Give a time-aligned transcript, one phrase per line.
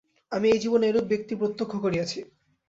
[0.31, 2.19] আমি এই জীবনে এরূপ ব্যক্তি প্রত্যক্ষ করিয়াছি।